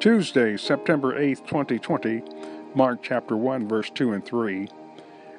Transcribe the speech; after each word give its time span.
Tuesday, 0.00 0.56
September 0.56 1.20
8th, 1.20 1.46
2020, 1.46 2.22
Mark 2.74 3.00
chapter 3.02 3.36
1, 3.36 3.68
verse 3.68 3.90
2 3.90 4.14
and 4.14 4.24
3. 4.24 4.66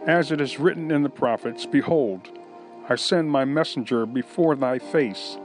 As 0.05 0.31
it 0.31 0.39
is 0.39 0.59
written 0.59 0.91
in 0.91 1.01
the 1.01 1.09
prophets, 1.09 1.65
Behold, 1.65 2.29
I 2.87 2.95
send 2.95 3.31
my 3.31 3.43
messenger 3.43 4.05
before 4.05 4.55
thy 4.55 4.77
face, 4.77 5.39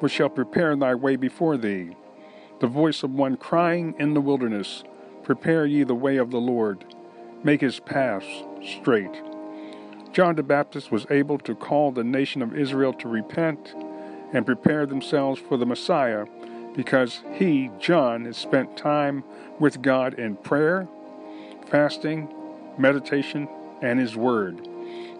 which 0.00 0.12
shall 0.12 0.30
prepare 0.30 0.74
thy 0.76 0.94
way 0.94 1.16
before 1.16 1.58
thee. 1.58 1.94
The 2.60 2.66
voice 2.66 3.02
of 3.02 3.10
one 3.10 3.36
crying 3.36 3.94
in 3.98 4.14
the 4.14 4.22
wilderness, 4.22 4.82
Prepare 5.24 5.66
ye 5.66 5.82
the 5.82 5.94
way 5.94 6.16
of 6.16 6.30
the 6.30 6.40
Lord, 6.40 6.86
make 7.42 7.60
his 7.60 7.80
paths 7.80 8.44
straight. 8.62 9.22
John 10.14 10.36
the 10.36 10.42
Baptist 10.42 10.90
was 10.90 11.06
able 11.10 11.36
to 11.40 11.54
call 11.54 11.92
the 11.92 12.02
nation 12.02 12.40
of 12.40 12.56
Israel 12.56 12.94
to 12.94 13.08
repent 13.08 13.74
and 14.32 14.46
prepare 14.46 14.86
themselves 14.86 15.38
for 15.38 15.58
the 15.58 15.66
Messiah 15.66 16.24
because 16.74 17.22
he, 17.32 17.70
John, 17.78 18.24
has 18.24 18.36
spent 18.36 18.76
time 18.76 19.24
with 19.58 19.82
God 19.82 20.14
in 20.14 20.36
prayer, 20.36 20.88
fasting, 21.66 22.32
meditation, 22.76 23.48
and 23.80 23.98
his 23.98 24.16
word. 24.16 24.68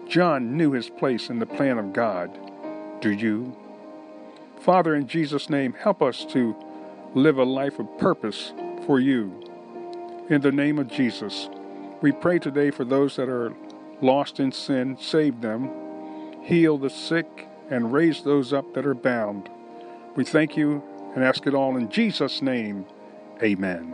John 0.07 0.55
knew 0.57 0.71
his 0.71 0.89
place 0.89 1.29
in 1.29 1.39
the 1.39 1.45
plan 1.45 1.77
of 1.77 1.93
God. 1.93 2.37
Do 3.01 3.11
you? 3.11 3.55
Father, 4.59 4.95
in 4.95 5.07
Jesus' 5.07 5.49
name, 5.49 5.73
help 5.73 6.01
us 6.01 6.25
to 6.25 6.55
live 7.13 7.37
a 7.37 7.43
life 7.43 7.79
of 7.79 7.97
purpose 7.97 8.53
for 8.85 8.99
you. 8.99 9.41
In 10.29 10.41
the 10.41 10.51
name 10.51 10.79
of 10.79 10.87
Jesus, 10.87 11.49
we 12.01 12.11
pray 12.11 12.39
today 12.39 12.71
for 12.71 12.83
those 12.83 13.15
that 13.15 13.29
are 13.29 13.53
lost 14.01 14.39
in 14.39 14.51
sin, 14.51 14.97
save 14.99 15.41
them, 15.41 15.71
heal 16.43 16.77
the 16.77 16.89
sick, 16.89 17.47
and 17.69 17.93
raise 17.93 18.21
those 18.21 18.53
up 18.53 18.73
that 18.73 18.85
are 18.85 18.93
bound. 18.93 19.49
We 20.15 20.23
thank 20.23 20.57
you 20.57 20.83
and 21.15 21.23
ask 21.23 21.47
it 21.47 21.55
all 21.55 21.77
in 21.77 21.89
Jesus' 21.89 22.41
name. 22.41 22.85
Amen. 23.41 23.93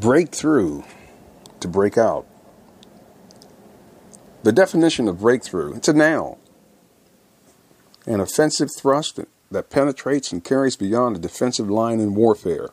Breakthrough 0.00 0.82
to 1.60 1.68
break 1.68 1.96
out. 1.96 2.26
The 4.42 4.52
definition 4.52 5.08
of 5.08 5.20
breakthrough, 5.20 5.74
it's 5.74 5.88
a 5.88 5.94
noun. 5.94 6.36
An 8.06 8.20
offensive 8.20 8.68
thrust 8.78 9.18
that 9.50 9.70
penetrates 9.70 10.32
and 10.32 10.44
carries 10.44 10.76
beyond 10.76 11.16
a 11.16 11.20
defensive 11.20 11.70
line 11.70 12.00
in 12.00 12.14
warfare. 12.14 12.68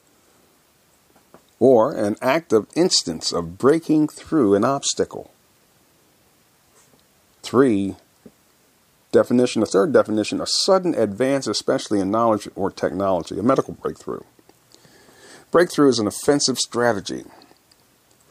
Or 1.59 1.93
an 1.93 2.17
active 2.21 2.67
instance 2.75 3.31
of 3.31 3.57
breaking 3.57 4.09
through 4.09 4.55
an 4.55 4.65
obstacle. 4.65 5.31
Three, 7.43 7.95
Definition, 9.11 9.59
the 9.59 9.65
third 9.65 9.91
definition, 9.91 10.39
a 10.39 10.47
sudden 10.47 10.95
advance, 10.95 11.45
especially 11.45 11.99
in 11.99 12.11
knowledge 12.11 12.47
or 12.55 12.71
technology, 12.71 13.37
a 13.37 13.43
medical 13.43 13.73
breakthrough. 13.73 14.21
Breakthrough 15.51 15.89
is 15.89 15.99
an 15.99 16.07
offensive 16.07 16.57
strategy. 16.57 17.25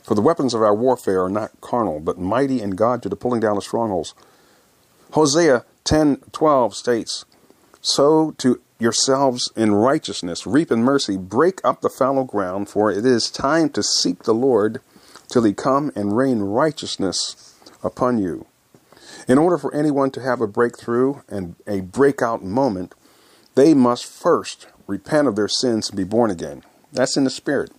For 0.02 0.14
the 0.14 0.22
weapons 0.22 0.54
of 0.54 0.62
our 0.62 0.74
warfare 0.74 1.22
are 1.24 1.28
not 1.28 1.60
carnal, 1.60 2.00
but 2.00 2.18
mighty 2.18 2.62
in 2.62 2.70
God 2.70 3.02
to 3.02 3.10
the 3.10 3.16
pulling 3.16 3.40
down 3.40 3.58
of 3.58 3.62
strongholds. 3.62 4.14
Hosea 5.12 5.66
10:12 5.84 6.74
states, 6.74 7.26
"Sow 7.82 8.30
to 8.38 8.60
yourselves 8.78 9.50
in 9.54 9.74
righteousness, 9.74 10.46
reap 10.46 10.72
in 10.72 10.82
mercy, 10.82 11.18
break 11.18 11.60
up 11.62 11.82
the 11.82 11.90
fallow 11.90 12.24
ground, 12.24 12.70
for 12.70 12.90
it 12.90 13.04
is 13.04 13.30
time 13.30 13.68
to 13.70 13.82
seek 13.82 14.22
the 14.22 14.32
Lord 14.32 14.80
till 15.28 15.42
he 15.42 15.52
come 15.52 15.92
and 15.94 16.16
rain 16.16 16.40
righteousness 16.40 17.36
upon 17.82 18.16
you." 18.16 18.46
In 19.30 19.38
order 19.38 19.58
for 19.58 19.72
anyone 19.72 20.10
to 20.10 20.20
have 20.20 20.40
a 20.40 20.48
breakthrough 20.48 21.20
and 21.28 21.54
a 21.64 21.82
breakout 21.82 22.42
moment, 22.42 22.96
they 23.54 23.74
must 23.74 24.04
first 24.04 24.66
repent 24.88 25.28
of 25.28 25.36
their 25.36 25.46
sins 25.46 25.88
and 25.88 25.96
be 25.96 26.02
born 26.02 26.32
again. 26.32 26.64
That's 26.92 27.16
in 27.16 27.22
the 27.22 27.30
spirit. 27.30 27.70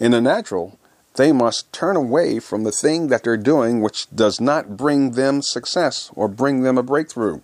In 0.00 0.10
the 0.10 0.20
natural, 0.20 0.80
they 1.14 1.30
must 1.30 1.72
turn 1.72 1.94
away 1.94 2.40
from 2.40 2.64
the 2.64 2.72
thing 2.72 3.06
that 3.06 3.22
they're 3.22 3.36
doing 3.36 3.80
which 3.80 4.10
does 4.12 4.40
not 4.40 4.76
bring 4.76 5.12
them 5.12 5.42
success 5.42 6.10
or 6.16 6.26
bring 6.26 6.62
them 6.62 6.76
a 6.76 6.82
breakthrough. 6.82 7.40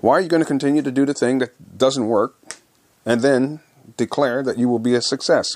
Why 0.00 0.18
are 0.18 0.20
you 0.20 0.28
going 0.28 0.42
to 0.42 0.46
continue 0.46 0.82
to 0.82 0.92
do 0.92 1.06
the 1.06 1.14
thing 1.14 1.38
that 1.38 1.78
doesn't 1.78 2.06
work 2.06 2.36
and 3.06 3.22
then 3.22 3.60
declare 3.96 4.42
that 4.42 4.58
you 4.58 4.68
will 4.68 4.78
be 4.78 4.94
a 4.94 5.00
success? 5.00 5.48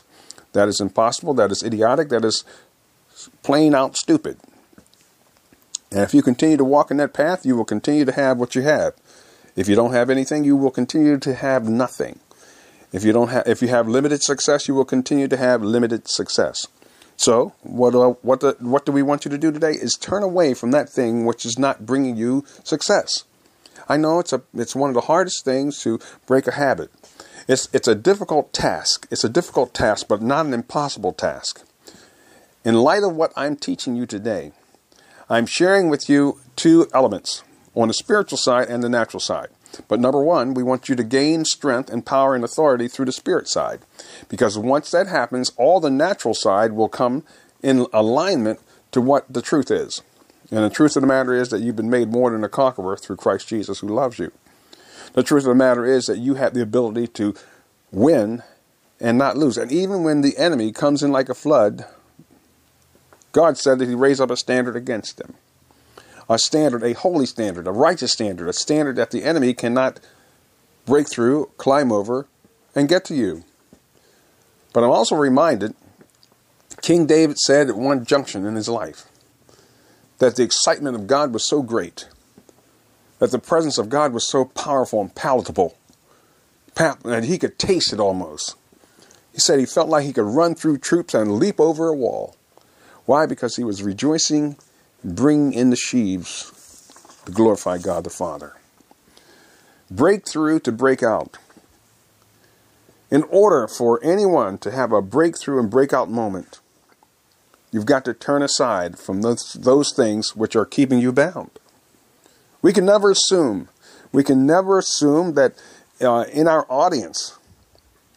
That 0.54 0.66
is 0.66 0.81
impossible, 0.81 1.34
that 1.34 1.53
is 1.53 1.62
idiotic, 1.62 2.09
that 2.09 2.25
is 2.25 2.42
plain 3.42 3.75
out 3.75 3.98
stupid. 3.98 4.38
And 5.97 6.05
if 6.05 6.12
you 6.12 6.21
continue 6.21 6.59
to 6.59 6.65
walk 6.65 6.91
in 6.91 6.99
that 6.99 7.15
path, 7.15 7.47
you 7.47 7.57
will 7.57 7.65
continue 7.65 8.05
to 8.05 8.12
have 8.12 8.37
what 8.37 8.55
you 8.55 8.61
have. 8.61 8.93
If 9.57 9.67
you 9.67 9.75
don't 9.75 9.95
have 9.95 10.11
anything, 10.11 10.45
you 10.45 10.55
will 10.55 10.71
continue 10.71 11.17
to 11.17 11.34
have 11.34 11.71
nothing. 11.71 12.21
If 12.93 13.03
you 13.03 13.15
don't 13.15 13.29
have, 13.29 13.49
if 13.49 13.62
you 13.62 13.69
have 13.69 13.89
limited 13.89 14.23
success, 14.23 14.69
you 14.69 14.75
will 14.75 14.84
continue 14.84 15.27
to 15.27 15.39
have 15.39 15.62
limited 15.62 16.07
success. 16.07 16.67
So, 17.17 17.55
what 17.62 17.95
uh, 17.95 18.11
what 18.21 18.41
the, 18.41 18.57
what 18.59 18.84
do 18.84 18.93
we 18.93 19.03
want 19.03 19.25
you 19.25 19.31
to 19.31 19.39
do 19.39 19.51
today? 19.51 19.71
Is 19.71 19.95
turn 19.95 20.23
away 20.23 20.53
from 20.53 20.71
that 20.73 20.91
thing 20.91 21.25
which 21.25 21.47
is 21.47 21.59
not 21.59 21.87
bringing 21.87 22.15
you 22.15 22.45
success. 22.63 23.25
I 23.89 23.97
know 23.97 24.19
it's 24.19 24.34
a 24.34 24.43
it's 24.53 24.77
one 24.77 24.91
of 24.91 24.95
the 24.95 25.09
hardest 25.13 25.47
things 25.47 25.81
to 25.81 25.99
break 26.27 26.47
a 26.47 26.53
habit. 26.53 26.91
It's 27.49 27.71
it's 27.73 27.89
a 27.89 27.95
difficult 27.95 28.53
task. 28.53 29.07
It's 29.11 29.25
a 29.25 29.31
difficult 29.31 29.73
task, 29.73 30.09
but 30.09 30.21
not 30.21 30.45
an 30.45 30.53
impossible 30.53 31.15
task. 31.15 31.65
In 32.67 32.75
light 32.75 33.03
of 33.03 33.17
what 33.17 33.33
I'm 33.34 33.57
teaching 33.57 33.97
you 33.97 34.05
today, 34.05 34.53
I'm 35.28 35.47
sharing 35.47 35.88
with 35.88 36.09
you 36.09 36.41
two 36.54 36.88
elements 36.94 37.42
on 37.75 37.88
the 37.88 37.94
spiritual 37.94 38.38
side 38.38 38.69
and 38.69 38.82
the 38.82 38.88
natural 38.88 39.20
side. 39.20 39.48
But 39.88 40.00
number 40.00 40.22
one, 40.22 40.54
we 40.54 40.62
want 40.62 40.88
you 40.88 40.94
to 40.97 41.04
gain 41.04 41.44
strength 41.44 41.91
and 41.91 42.06
power 42.06 42.34
and 42.34 42.44
authority 42.44 42.88
through 42.88 43.06
the 43.06 43.12
spirit 43.12 43.48
side. 43.48 43.81
Because 44.28 44.56
once 44.56 44.91
that 44.92 45.09
happens, 45.09 45.53
all 45.56 45.81
the 45.81 45.91
natural 45.91 46.32
side 46.32 46.72
will 46.72 46.88
come 46.88 47.25
in 47.62 47.86
alignment 47.92 48.60
to 48.92 49.00
what 49.00 49.31
the 49.32 49.42
truth 49.42 49.70
is. 49.70 50.03
And 50.50 50.60
the 50.60 50.70
truth 50.70 50.97
of 50.97 51.03
the 51.03 51.09
matter 51.09 51.34
is 51.34 51.48
that 51.48 51.60
you've 51.60 51.76
been 51.76 51.91
made 51.91 52.09
more 52.09 52.31
than 52.31 52.44
a 52.44 52.48
conqueror 52.48 52.97
through 52.97 53.16
Christ 53.16 53.48
Jesus 53.48 53.81
who 53.81 53.88
loves 53.88 54.19
you. 54.19 54.31
The 55.15 55.25
truth 55.25 55.42
of 55.42 55.48
the 55.48 55.54
matter 55.54 55.84
is 55.84 56.06
that 56.06 56.19
you 56.19 56.34
have 56.34 56.54
the 56.54 56.62
ability 56.62 57.09
to 57.09 57.34
win 57.91 58.42
and 59.00 59.19
not 59.19 59.36
lose. 59.36 59.59
And 59.59 59.72
even 59.72 60.04
when 60.04 60.20
the 60.20 60.36
enemy 60.38 60.72
comes 60.72 61.03
in 61.03 61.10
like 61.10 61.28
a 61.28 61.34
flood, 61.34 61.84
God 63.36 63.58
said 63.58 63.78
that 63.78 63.88
He 63.88 63.94
raised 63.94 64.22
up 64.22 64.30
a 64.30 64.36
standard 64.36 64.76
against 64.76 65.19
them. 65.19 65.34
A 66.26 66.38
standard, 66.38 66.82
a 66.82 66.94
holy 66.94 67.26
standard, 67.26 67.66
a 67.66 67.70
righteous 67.70 68.10
standard, 68.10 68.48
a 68.48 68.52
standard 68.54 68.97
that 68.97 69.10
the 69.10 69.24
enemy 69.24 69.52
cannot 69.52 70.00
break 70.86 71.06
through, 71.10 71.50
climb 71.58 71.92
over, 71.92 72.26
and 72.74 72.88
get 72.88 73.04
to 73.04 73.14
you. 73.14 73.44
But 74.72 74.84
I'm 74.84 74.91
also 74.91 75.16
reminded 75.16 75.74
King 76.80 77.04
David 77.04 77.36
said 77.36 77.69
at 77.69 77.76
one 77.76 78.06
junction 78.06 78.47
in 78.47 78.54
his 78.54 78.70
life 78.70 79.04
that 80.16 80.36
the 80.36 80.42
excitement 80.42 80.97
of 80.97 81.06
God 81.06 81.34
was 81.34 81.47
so 81.47 81.60
great, 81.60 82.08
that 83.18 83.32
the 83.32 83.38
presence 83.38 83.76
of 83.76 83.91
God 83.91 84.14
was 84.14 84.26
so 84.26 84.47
powerful 84.47 85.03
and 85.03 85.14
palatable, 85.14 85.76
that 86.74 87.24
he 87.24 87.36
could 87.36 87.58
taste 87.58 87.92
it 87.92 88.00
almost. 88.00 88.54
He 89.34 89.41
said 89.41 89.58
he 89.58 89.66
felt 89.66 89.91
like 89.91 90.06
he 90.06 90.14
could 90.14 90.24
run 90.24 90.54
through 90.54 90.78
troops 90.78 91.12
and 91.12 91.36
leap 91.36 91.60
over 91.60 91.88
a 91.88 91.94
wall. 91.94 92.35
Why? 93.06 93.27
Because 93.27 93.56
he 93.56 93.65
was 93.65 93.83
rejoicing, 93.83 94.56
bringing 95.03 95.53
in 95.53 95.71
the 95.71 95.77
sheaves 95.77 96.53
to 97.25 97.33
glorify 97.33 97.78
God 97.78 98.05
the 98.05 98.11
Father. 98.11 98.55
Breakthrough 99.91 100.59
to 100.61 100.72
break 100.72 101.03
out. 101.03 101.39
In 103.11 103.22
order 103.31 103.69
for 103.69 104.03
anyone 104.03 104.59
to 104.59 104.72
have 104.72 104.91
a 104.93 105.00
breakthrough 105.00 105.61
and 105.61 105.71
breakout 105.71 106.11
moment, 106.11 106.59
you've 107.71 107.87
got 107.87 108.05
to 108.05 108.15
turn 108.15 108.43
aside 108.43 108.99
from 108.99 109.22
those, 109.22 109.53
those 109.53 109.95
things 109.95 110.34
which 110.34 110.56
are 110.56 110.66
keeping 110.66 110.99
you 110.99 111.12
bound. 111.12 111.50
We 112.62 112.72
can 112.72 112.84
never 112.84 113.12
assume, 113.12 113.69
we 114.12 114.25
can 114.25 114.45
never 114.45 114.78
assume 114.78 115.34
that 115.34 115.55
uh, 116.00 116.25
in 116.33 116.49
our 116.49 116.66
audience, 116.69 117.39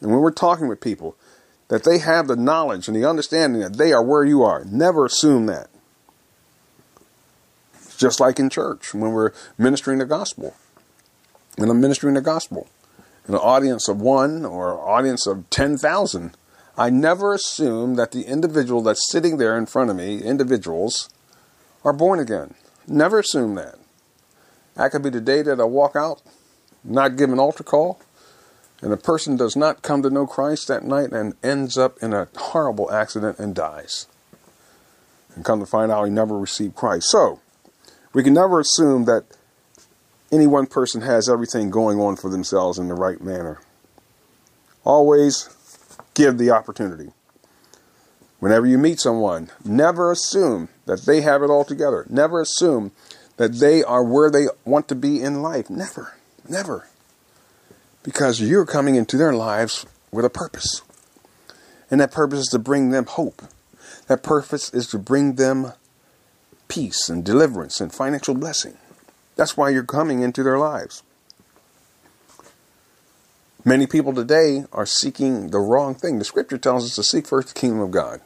and 0.02 0.10
when 0.10 0.22
we're 0.22 0.32
talking 0.32 0.68
with 0.68 0.82
people, 0.82 1.16
that 1.69 1.83
they 1.83 2.00
have 2.00 2.27
the 2.27 2.36
knowledge 2.36 2.88
and 2.88 2.98
the 2.98 3.07
understanding 3.07 3.62
that 3.62 3.77
they 3.77 3.94
are 3.94 4.04
where 4.04 4.25
you 4.25 4.44
are. 4.44 4.66
Never 4.66 5.06
assume 5.06 5.45
that. 5.45 5.69
Just 7.98 8.19
like 8.19 8.39
in 8.39 8.50
church 8.50 8.94
when 8.94 9.12
we're 9.12 9.31
ministering 9.57 10.00
the 10.00 10.06
gospel. 10.06 10.56
When 11.57 11.69
I'm 11.69 11.81
ministering 11.81 12.16
the 12.16 12.21
gospel, 12.21 12.68
in 13.27 13.33
an 13.33 13.39
audience 13.39 13.88
of 13.88 14.01
one 14.01 14.45
or 14.45 14.74
an 14.74 14.80
audience 14.80 15.27
of 15.27 15.50
10,000, 15.50 16.36
I 16.77 16.89
never 16.89 17.33
assume 17.33 17.95
that 17.95 18.12
the 18.12 18.24
individual 18.24 18.81
that's 18.81 19.12
sitting 19.12 19.38
there 19.38 19.57
in 19.57 19.65
front 19.65 19.89
of 19.89 19.98
me, 19.98 20.22
individuals, 20.22 21.10
are 21.83 21.94
born 21.94 22.19
again. 22.19 22.56
Never 22.88 23.19
assume 23.19 23.56
that. 23.56 23.75
That 24.75 24.92
could 24.92 25.04
be 25.04 25.10
the 25.10 25.22
day 25.22 25.42
that 25.42 25.60
I 25.60 25.65
walk 25.65 25.95
out, 25.95 26.22
not 26.83 27.18
give 27.18 27.31
an 27.31 27.39
altar 27.39 27.63
call, 27.63 28.00
and 28.81 28.94
a 28.94 28.98
person 28.98 29.36
does 29.36 29.56
not 29.56 29.81
come 29.81 30.02
to 30.04 30.10
know 30.10 30.26
Christ 30.26 30.68
that 30.68 30.84
night 30.84 31.12
and 31.12 31.34
ends 31.44 31.78
up 31.78 31.98
in 32.02 32.14
a 32.14 32.28
horrible 32.36 32.92
accident 32.92 33.40
and 33.40 33.54
dies. 33.54 34.08
And 35.36 35.44
come 35.44 35.60
to 35.60 35.66
find 35.66 35.92
out 35.92 36.06
he 36.06 36.12
never 36.12 36.38
received 36.38 36.76
Christ. 36.76 37.10
So, 37.10 37.40
we 38.14 38.24
can 38.24 38.34
never 38.34 38.60
assume 38.60 39.06
that 39.06 39.26
any 40.31 40.48
one 40.48 40.68
person 40.68 41.02
has 41.02 41.30
everything 41.30 41.70
going 41.70 42.00
on 42.00 42.16
for 42.16 42.30
themselves 42.30 42.78
in 42.78 42.88
the 42.88 42.94
right 42.94 43.22
manner. 43.22 43.60
Always 44.84 45.50
give 46.14 46.38
the 46.38 46.52
opportunity. 46.52 47.12
Whenever 48.40 48.66
you 48.66 48.78
meet 48.78 49.00
someone, 49.00 49.50
never 49.66 50.12
assume 50.12 50.70
that 50.86 51.02
they 51.02 51.22
have 51.22 51.44
it 51.44 51.50
all 51.50 51.66
together. 51.66 52.06
Never 52.10 52.42
assume 52.42 52.92
that 53.38 53.54
they 53.54 53.84
are 53.84 54.04
where 54.04 54.32
they 54.32 54.48
want 54.66 54.88
to 54.88 54.96
be 54.96 55.22
in 55.22 55.42
life. 55.42 55.70
Never, 55.70 56.18
never. 56.48 56.88
Because 58.04 58.42
you're 58.42 58.66
coming 58.66 58.96
into 58.96 59.18
their 59.18 59.34
lives 59.34 59.86
with 60.12 60.25
a 60.25 60.30
purpose. 60.30 60.81
And 61.92 62.00
that 62.00 62.12
purpose 62.12 62.40
is 62.40 62.48
to 62.48 62.60
bring 62.60 62.90
them 62.90 63.06
hope. 63.06 63.42
That 64.07 64.24
purpose 64.24 64.74
is 64.74 64.88
to 64.88 64.98
bring 64.98 65.36
them 65.36 65.74
peace 66.68 67.10
and 67.10 67.25
deliverance 67.25 67.81
and 67.81 67.94
financial 67.94 68.36
blessing. 68.36 68.78
That's 69.36 69.57
why 69.57 69.69
you're 69.69 69.84
coming 69.84 70.22
into 70.22 70.44
their 70.44 70.57
lives. 70.57 71.04
Many 73.66 73.88
people 73.88 74.13
today 74.13 74.66
are 74.72 74.86
seeking 74.86 75.50
the 75.50 75.60
wrong 75.60 75.94
thing. 75.94 76.18
The 76.18 76.25
scripture 76.25 76.57
tells 76.57 76.86
us 76.86 76.96
to 76.96 77.04
seek 77.04 77.28
first 77.28 77.50
the 77.50 77.60
kingdom 77.60 77.81
of 77.81 77.92
God 77.92 78.22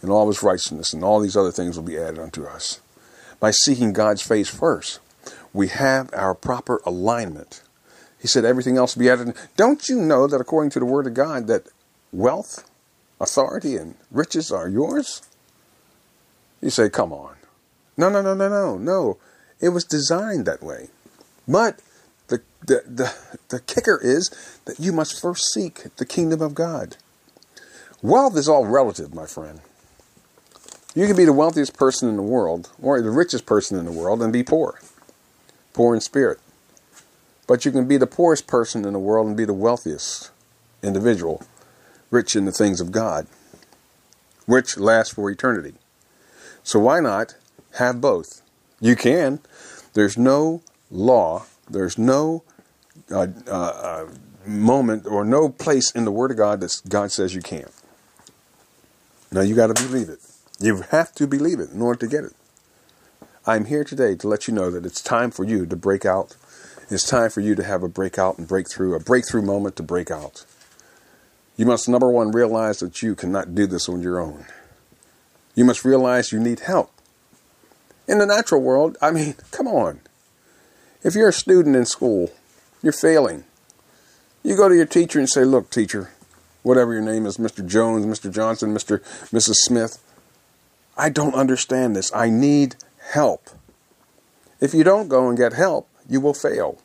and 0.00 0.10
all 0.10 0.28
his 0.28 0.42
righteousness, 0.42 0.92
and 0.92 1.02
all 1.02 1.20
these 1.20 1.36
other 1.36 1.50
things 1.50 1.76
will 1.76 1.84
be 1.84 1.98
added 1.98 2.18
unto 2.18 2.44
us. 2.44 2.80
By 3.40 3.50
seeking 3.50 3.92
God's 3.92 4.22
face 4.22 4.48
first, 4.48 5.00
we 5.52 5.68
have 5.68 6.10
our 6.12 6.34
proper 6.34 6.80
alignment. 6.84 7.62
He 8.24 8.28
said 8.28 8.46
everything 8.46 8.78
else 8.78 8.94
be 8.94 9.10
added. 9.10 9.36
Don't 9.54 9.86
you 9.86 10.00
know 10.00 10.26
that 10.26 10.40
according 10.40 10.70
to 10.70 10.78
the 10.78 10.86
word 10.86 11.06
of 11.06 11.12
God 11.12 11.46
that 11.48 11.66
wealth, 12.10 12.66
authority, 13.20 13.76
and 13.76 13.96
riches 14.10 14.50
are 14.50 14.66
yours? 14.66 15.20
You 16.62 16.70
say, 16.70 16.88
come 16.88 17.12
on. 17.12 17.34
No, 17.98 18.08
no, 18.08 18.22
no, 18.22 18.32
no, 18.32 18.48
no, 18.48 18.78
no. 18.78 19.18
It 19.60 19.68
was 19.68 19.84
designed 19.84 20.46
that 20.46 20.62
way. 20.62 20.88
But 21.46 21.80
the, 22.28 22.40
the, 22.66 22.82
the, 22.88 23.14
the 23.50 23.60
kicker 23.60 24.00
is 24.02 24.30
that 24.64 24.80
you 24.80 24.94
must 24.94 25.20
first 25.20 25.52
seek 25.52 25.94
the 25.98 26.06
kingdom 26.06 26.40
of 26.40 26.54
God. 26.54 26.96
Wealth 28.00 28.38
is 28.38 28.48
all 28.48 28.64
relative, 28.64 29.12
my 29.12 29.26
friend. 29.26 29.60
You 30.94 31.06
can 31.06 31.16
be 31.16 31.26
the 31.26 31.34
wealthiest 31.34 31.76
person 31.76 32.08
in 32.08 32.16
the 32.16 32.22
world 32.22 32.70
or 32.80 33.02
the 33.02 33.10
richest 33.10 33.44
person 33.44 33.78
in 33.78 33.84
the 33.84 33.92
world 33.92 34.22
and 34.22 34.32
be 34.32 34.42
poor, 34.42 34.80
poor 35.74 35.94
in 35.94 36.00
spirit. 36.00 36.40
But 37.46 37.64
you 37.64 37.72
can 37.72 37.86
be 37.86 37.96
the 37.96 38.06
poorest 38.06 38.46
person 38.46 38.84
in 38.84 38.92
the 38.92 38.98
world 38.98 39.26
and 39.26 39.36
be 39.36 39.44
the 39.44 39.52
wealthiest 39.52 40.30
individual, 40.82 41.42
rich 42.10 42.34
in 42.36 42.44
the 42.44 42.52
things 42.52 42.80
of 42.80 42.92
God, 42.92 43.26
which 44.46 44.78
lasts 44.78 45.14
for 45.14 45.30
eternity. 45.30 45.74
So 46.62 46.78
why 46.78 47.00
not 47.00 47.36
have 47.78 48.00
both? 48.00 48.40
You 48.80 48.96
can. 48.96 49.40
There's 49.92 50.16
no 50.16 50.62
law, 50.90 51.44
there's 51.68 51.98
no 51.98 52.42
uh, 53.10 53.26
uh, 53.46 53.50
uh, 53.50 54.06
moment 54.46 55.06
or 55.06 55.24
no 55.24 55.48
place 55.48 55.90
in 55.90 56.04
the 56.04 56.10
Word 56.10 56.30
of 56.30 56.36
God 56.36 56.60
that 56.60 56.80
God 56.88 57.12
says 57.12 57.34
you 57.34 57.42
can't. 57.42 57.72
Now 59.30 59.40
you 59.40 59.54
got 59.54 59.74
to 59.74 59.82
believe 59.82 60.08
it. 60.08 60.20
You 60.60 60.82
have 60.90 61.12
to 61.16 61.26
believe 61.26 61.60
it 61.60 61.70
in 61.70 61.82
order 61.82 61.98
to 62.00 62.06
get 62.06 62.24
it. 62.24 62.32
I'm 63.46 63.66
here 63.66 63.84
today 63.84 64.14
to 64.16 64.28
let 64.28 64.48
you 64.48 64.54
know 64.54 64.70
that 64.70 64.86
it's 64.86 65.02
time 65.02 65.30
for 65.30 65.44
you 65.44 65.66
to 65.66 65.76
break 65.76 66.06
out. 66.06 66.36
It's 66.90 67.08
time 67.08 67.30
for 67.30 67.40
you 67.40 67.54
to 67.54 67.62
have 67.62 67.82
a 67.82 67.88
breakout 67.88 68.38
and 68.38 68.46
breakthrough, 68.46 68.94
a 68.94 69.00
breakthrough 69.00 69.42
moment 69.42 69.76
to 69.76 69.82
break 69.82 70.10
out. 70.10 70.44
You 71.56 71.64
must, 71.66 71.88
number 71.88 72.10
one, 72.10 72.30
realize 72.30 72.80
that 72.80 73.02
you 73.02 73.14
cannot 73.14 73.54
do 73.54 73.66
this 73.66 73.88
on 73.88 74.02
your 74.02 74.20
own. 74.20 74.44
You 75.54 75.64
must 75.64 75.84
realize 75.84 76.32
you 76.32 76.40
need 76.40 76.60
help. 76.60 76.90
In 78.06 78.18
the 78.18 78.26
natural 78.26 78.60
world, 78.60 78.98
I 79.00 79.12
mean, 79.12 79.34
come 79.50 79.66
on. 79.66 80.00
If 81.02 81.14
you're 81.14 81.28
a 81.28 81.32
student 81.32 81.76
in 81.76 81.86
school, 81.86 82.30
you're 82.82 82.92
failing. 82.92 83.44
You 84.42 84.56
go 84.56 84.68
to 84.68 84.74
your 84.74 84.86
teacher 84.86 85.18
and 85.18 85.28
say, 85.28 85.44
Look, 85.44 85.70
teacher, 85.70 86.10
whatever 86.62 86.92
your 86.92 87.02
name 87.02 87.24
is, 87.24 87.38
Mr. 87.38 87.66
Jones, 87.66 88.04
Mr. 88.04 88.32
Johnson, 88.32 88.74
Mr. 88.74 89.00
Mrs. 89.30 89.54
Smith, 89.54 90.02
I 90.96 91.08
don't 91.08 91.34
understand 91.34 91.96
this. 91.96 92.14
I 92.14 92.28
need 92.28 92.76
help. 93.12 93.48
If 94.60 94.74
you 94.74 94.84
don't 94.84 95.08
go 95.08 95.28
and 95.28 95.38
get 95.38 95.54
help, 95.54 95.88
you 96.08 96.20
will 96.20 96.34
fail. 96.34 96.78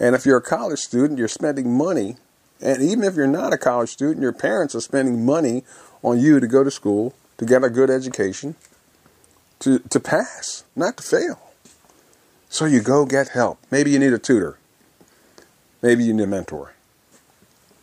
And 0.00 0.14
if 0.14 0.24
you're 0.24 0.38
a 0.38 0.42
college 0.42 0.78
student, 0.78 1.18
you're 1.18 1.28
spending 1.28 1.76
money. 1.76 2.16
And 2.60 2.82
even 2.82 3.04
if 3.04 3.14
you're 3.14 3.26
not 3.26 3.52
a 3.52 3.58
college 3.58 3.90
student, 3.90 4.20
your 4.22 4.32
parents 4.32 4.74
are 4.74 4.80
spending 4.80 5.24
money 5.24 5.64
on 6.02 6.20
you 6.20 6.40
to 6.40 6.46
go 6.46 6.62
to 6.62 6.70
school, 6.70 7.14
to 7.38 7.44
get 7.44 7.64
a 7.64 7.70
good 7.70 7.90
education, 7.90 8.54
to, 9.60 9.80
to 9.80 10.00
pass, 10.00 10.64
not 10.76 10.96
to 10.98 11.02
fail. 11.02 11.40
So 12.48 12.64
you 12.64 12.80
go 12.80 13.04
get 13.04 13.28
help. 13.28 13.58
Maybe 13.70 13.90
you 13.90 13.98
need 13.98 14.12
a 14.12 14.18
tutor. 14.18 14.58
Maybe 15.82 16.04
you 16.04 16.12
need 16.14 16.24
a 16.24 16.26
mentor. 16.26 16.72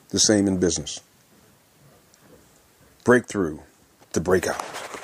The 0.09 0.19
same 0.19 0.47
in 0.47 0.59
business. 0.59 1.01
Breakthrough 3.03 3.59
to 4.13 4.21
break 4.21 4.47
out. 4.47 4.94